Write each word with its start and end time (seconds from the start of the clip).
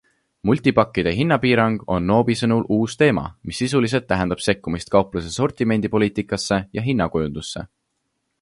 Multipakkide 0.49 1.11
hinnapiirang 1.17 1.75
on 1.95 2.07
Noobi 2.11 2.37
sõnul 2.39 2.65
uus 2.79 2.97
teema, 3.03 3.25
mis 3.51 3.61
sisuliselt 3.65 4.09
tähendab 4.13 4.41
sekkumist 4.49 4.93
kaupluste 4.97 5.33
sortimendi 5.37 5.95
poliitikasse 5.97 6.63
ja 6.79 6.89
hinnakujundusse. 6.91 7.69